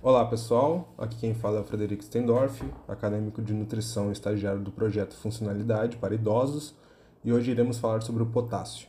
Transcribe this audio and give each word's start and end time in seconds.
Olá 0.00 0.24
pessoal, 0.24 0.94
aqui 0.96 1.16
quem 1.16 1.34
fala 1.34 1.58
é 1.58 1.60
o 1.60 1.64
Frederico 1.64 2.04
Stendorf, 2.04 2.64
acadêmico 2.86 3.42
de 3.42 3.52
nutrição 3.52 4.10
e 4.10 4.12
estagiário 4.12 4.60
do 4.60 4.70
projeto 4.70 5.16
Funcionalidade 5.16 5.96
para 5.96 6.14
Idosos, 6.14 6.72
e 7.24 7.32
hoje 7.32 7.50
iremos 7.50 7.78
falar 7.78 8.00
sobre 8.02 8.22
o 8.22 8.26
potássio. 8.26 8.86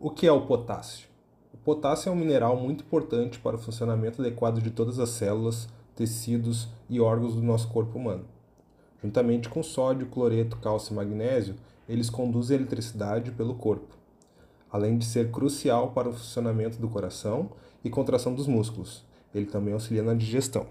O 0.00 0.08
que 0.08 0.26
é 0.26 0.32
o 0.32 0.46
potássio? 0.46 1.06
O 1.52 1.58
potássio 1.58 2.08
é 2.08 2.12
um 2.12 2.16
mineral 2.16 2.56
muito 2.56 2.82
importante 2.82 3.38
para 3.38 3.56
o 3.56 3.58
funcionamento 3.58 4.22
adequado 4.22 4.62
de 4.62 4.70
todas 4.70 4.98
as 4.98 5.10
células, 5.10 5.68
tecidos 5.94 6.68
e 6.88 6.98
órgãos 6.98 7.34
do 7.34 7.42
nosso 7.42 7.68
corpo 7.68 7.98
humano. 7.98 8.24
Juntamente 9.04 9.50
com 9.50 9.62
sódio, 9.62 10.06
cloreto, 10.06 10.56
cálcio 10.56 10.94
e 10.94 10.96
magnésio, 10.96 11.56
eles 11.86 12.08
conduzem 12.08 12.56
eletricidade 12.56 13.32
pelo 13.32 13.54
corpo, 13.54 13.98
além 14.72 14.96
de 14.96 15.04
ser 15.04 15.30
crucial 15.30 15.90
para 15.90 16.08
o 16.08 16.12
funcionamento 16.14 16.78
do 16.78 16.88
coração 16.88 17.50
e 17.84 17.90
contração 17.90 18.34
dos 18.34 18.46
músculos. 18.46 19.06
Ele 19.34 19.46
também 19.46 19.74
auxilia 19.74 20.02
na 20.02 20.14
digestão. 20.14 20.66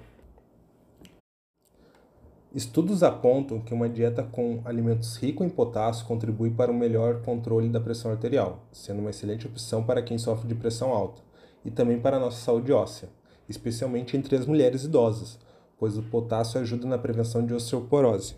Estudos 2.57 3.03
apontam 3.03 3.59
que 3.59 3.73
uma 3.73 3.88
dieta 3.88 4.23
com 4.23 4.61
alimentos 4.65 5.15
ricos 5.17 5.45
em 5.45 5.49
potássio 5.49 6.07
contribui 6.07 6.49
para 6.49 6.71
um 6.71 6.77
melhor 6.77 7.21
controle 7.21 7.70
da 7.70 7.79
pressão 7.79 8.09
arterial, 8.09 8.65
sendo 8.71 8.99
uma 8.99 9.12
excelente 9.12 9.45
opção 9.45 9.84
para 9.84 10.01
quem 10.01 10.17
sofre 10.17 10.48
de 10.48 10.55
pressão 10.55 10.91
alta, 10.91 11.21
e 11.63 11.70
também 11.70 11.99
para 11.99 12.17
a 12.17 12.20
nossa 12.20 12.43
saúde 12.43 12.73
óssea, 12.73 13.09
especialmente 13.48 14.17
entre 14.17 14.35
as 14.35 14.48
mulheres 14.48 14.85
idosas, 14.85 15.37
pois 15.77 15.98
o 15.98 16.01
potássio 16.01 16.59
ajuda 16.59 16.87
na 16.87 16.98
prevenção 16.98 17.45
de 17.45 17.53
osteoporose. 17.53 18.35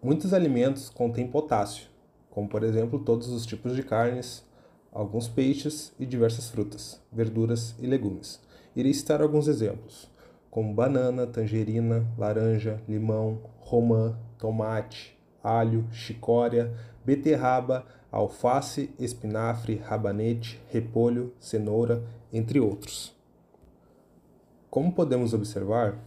Muitos 0.00 0.32
alimentos 0.32 0.88
contêm 0.88 1.26
potássio, 1.26 1.88
como 2.30 2.48
por 2.48 2.62
exemplo 2.62 3.00
todos 3.00 3.28
os 3.30 3.44
tipos 3.44 3.74
de 3.74 3.82
carnes, 3.82 4.45
alguns 4.96 5.28
peixes 5.28 5.92
e 6.00 6.06
diversas 6.06 6.48
frutas, 6.48 6.98
verduras 7.12 7.74
e 7.78 7.86
legumes. 7.86 8.40
Irei 8.74 8.94
citar 8.94 9.20
alguns 9.20 9.46
exemplos, 9.46 10.10
como 10.50 10.72
banana, 10.72 11.26
tangerina, 11.26 12.06
laranja, 12.16 12.82
limão, 12.88 13.42
romã, 13.58 14.18
tomate, 14.38 15.14
alho, 15.44 15.86
chicória, 15.92 16.74
beterraba, 17.04 17.84
alface, 18.10 18.90
espinafre, 18.98 19.76
rabanete, 19.76 20.58
repolho, 20.70 21.34
cenoura, 21.38 22.02
entre 22.32 22.58
outros. 22.58 23.14
Como 24.70 24.92
podemos 24.92 25.34
observar, 25.34 25.98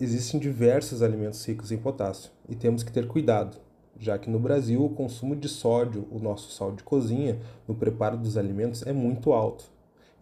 existem 0.00 0.38
diversos 0.38 1.02
alimentos 1.02 1.44
ricos 1.44 1.72
em 1.72 1.78
potássio 1.78 2.30
e 2.48 2.54
temos 2.54 2.84
que 2.84 2.92
ter 2.92 3.08
cuidado, 3.08 3.56
já 3.98 4.18
que 4.18 4.30
no 4.30 4.38
Brasil 4.38 4.84
o 4.84 4.90
consumo 4.90 5.34
de 5.34 5.48
sódio, 5.48 6.06
o 6.10 6.18
nosso 6.18 6.50
sal 6.52 6.72
de 6.72 6.82
cozinha, 6.82 7.38
no 7.66 7.74
preparo 7.74 8.16
dos 8.16 8.36
alimentos 8.36 8.86
é 8.86 8.92
muito 8.92 9.32
alto. 9.32 9.64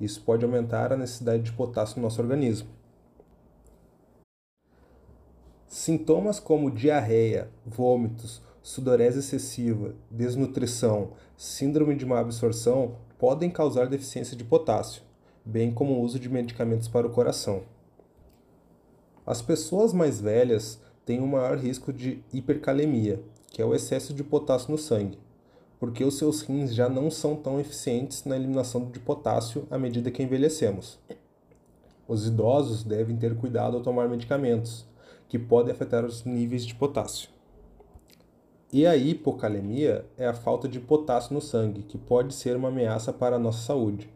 Isso 0.01 0.21
pode 0.23 0.45
aumentar 0.45 0.93
a 0.93 0.97
necessidade 0.97 1.43
de 1.43 1.53
potássio 1.53 1.97
no 1.97 2.03
nosso 2.03 2.21
organismo. 2.21 2.69
Sintomas 5.67 6.39
como 6.39 6.71
diarreia, 6.71 7.51
vômitos, 7.65 8.41
sudorese 8.63 9.19
excessiva, 9.19 9.95
desnutrição, 10.11 11.13
síndrome 11.37 11.95
de 11.95 12.07
má 12.07 12.21
absorção 12.21 12.97
podem 13.19 13.51
causar 13.51 13.87
deficiência 13.87 14.37
de 14.37 14.45
potássio, 14.45 15.03
bem 15.45 15.73
como 15.73 15.95
o 15.95 16.01
uso 16.01 16.19
de 16.19 16.29
medicamentos 16.29 16.89
para 16.89 17.07
o 17.07 17.11
coração. 17.11 17.63
As 19.27 19.43
pessoas 19.43 19.93
mais 19.93 20.21
velhas 20.21 20.81
têm 21.05 21.21
um 21.21 21.27
maior 21.27 21.57
risco 21.59 21.93
de 21.93 22.23
hipercalemia, 22.33 23.23
que 23.57 23.63
é 23.63 23.65
o 23.65 23.75
excesso 23.75 24.13
de 24.13 24.23
potássio 24.23 24.71
no 24.71 24.77
sangue, 24.77 25.19
porque 25.81 26.05
os 26.05 26.19
seus 26.19 26.43
rins 26.43 26.75
já 26.75 26.91
não 26.91 27.11
são 27.11 27.35
tão 27.35 27.59
eficientes 27.59 28.23
na 28.27 28.37
eliminação 28.37 28.85
de 28.91 29.01
potássio 29.01 29.67
à 29.71 29.79
medida 29.79 30.11
que 30.11 30.23
envelhecemos. 30.23 30.99
Os 32.07 32.27
idosos 32.27 32.85
devem 32.85 33.17
ter 33.17 33.35
cuidado 33.35 33.79
ao 33.79 33.83
tomar 33.83 34.11
medicamentos, 34.11 34.85
que 35.27 35.39
podem 35.39 35.73
afetar 35.73 36.05
os 36.05 36.23
níveis 36.23 36.67
de 36.67 36.75
potássio. 36.75 37.31
E 38.71 38.87
a 38.87 38.95
hipocalemia 38.95 40.05
é 40.19 40.27
a 40.27 40.35
falta 40.35 40.69
de 40.69 40.79
potássio 40.79 41.33
no 41.33 41.41
sangue, 41.41 41.81
que 41.81 41.97
pode 41.97 42.35
ser 42.35 42.57
uma 42.57 42.69
ameaça 42.69 43.11
para 43.11 43.37
a 43.37 43.39
nossa 43.39 43.65
saúde. 43.65 44.13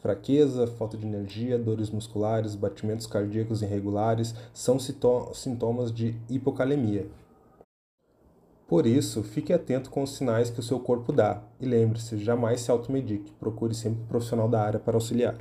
Fraqueza, 0.00 0.66
falta 0.66 0.96
de 0.96 1.06
energia, 1.06 1.58
dores 1.58 1.90
musculares, 1.90 2.54
batimentos 2.54 3.06
cardíacos 3.06 3.60
irregulares 3.60 4.34
são 4.54 4.78
sintomas 4.78 5.92
de 5.92 6.16
hipocalemia. 6.30 7.06
Por 8.68 8.86
isso, 8.86 9.22
fique 9.22 9.50
atento 9.50 9.88
com 9.88 10.02
os 10.02 10.14
sinais 10.14 10.50
que 10.50 10.60
o 10.60 10.62
seu 10.62 10.78
corpo 10.78 11.10
dá 11.10 11.42
e 11.58 11.64
lembre-se, 11.64 12.18
jamais 12.18 12.60
se 12.60 12.70
automedique, 12.70 13.32
procure 13.40 13.72
sempre 13.72 14.02
um 14.02 14.06
profissional 14.06 14.46
da 14.46 14.62
área 14.62 14.78
para 14.78 14.94
auxiliar. 14.94 15.36